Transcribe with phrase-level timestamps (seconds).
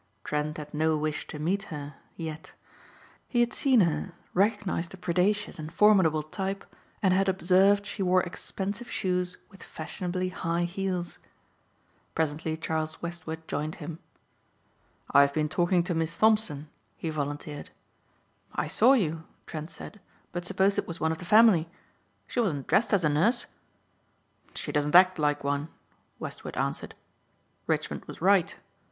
[0.23, 2.53] Trent had no wish to meet her yet.
[3.27, 6.65] He had seen her, recognized a predacious and formidable type
[7.03, 11.19] and had observed she wore expensive shoes with fashionably high heels.
[12.15, 13.99] Presently Charles Westward joined him.
[15.11, 17.69] "I've been talking to Miss Thompson," he volunteered.
[18.55, 19.99] "I saw you," Trent said,
[20.31, 21.69] "but supposed it was one of the family.
[22.25, 23.45] She wasn't dressed as a nurse."
[24.55, 25.67] "She doesn't act like one,"
[26.17, 26.95] Westward answered.
[27.67, 28.55] "Richmond was right.